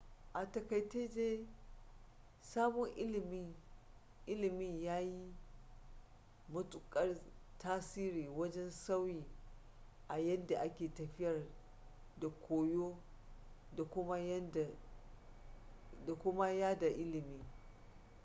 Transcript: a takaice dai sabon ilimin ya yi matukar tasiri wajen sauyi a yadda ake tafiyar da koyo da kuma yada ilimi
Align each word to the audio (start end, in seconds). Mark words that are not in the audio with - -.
a 0.33 0.45
takaice 0.45 1.07
dai 1.07 1.47
sabon 2.39 2.89
ilimin 4.25 4.83
ya 4.83 4.99
yi 4.99 5.33
matukar 6.53 7.17
tasiri 7.57 8.27
wajen 8.27 8.71
sauyi 8.71 9.25
a 10.07 10.17
yadda 10.19 10.59
ake 10.61 10.87
tafiyar 10.89 11.43
da 12.19 12.29
koyo 12.29 12.97
da 16.05 16.15
kuma 16.15 16.49
yada 16.49 16.87
ilimi 16.87 17.45